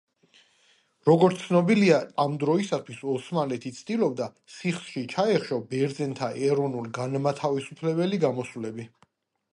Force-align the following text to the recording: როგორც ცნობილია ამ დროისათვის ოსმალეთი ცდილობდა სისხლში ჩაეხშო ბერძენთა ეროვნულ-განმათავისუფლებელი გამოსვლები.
როგორც 1.09 1.41
ცნობილია 1.49 1.99
ამ 2.23 2.37
დროისათვის 2.43 3.03
ოსმალეთი 3.17 3.73
ცდილობდა 3.81 4.29
სისხლში 4.55 5.05
ჩაეხშო 5.13 5.61
ბერძენთა 5.75 6.33
ეროვნულ-განმათავისუფლებელი 6.51 8.25
გამოსვლები. 8.29 8.93